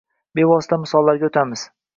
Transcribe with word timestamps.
Bevosita 0.39 0.81
misollarga 0.85 1.31
o‘tamiz. 1.31 1.71